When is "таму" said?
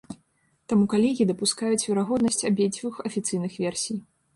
0.73-0.87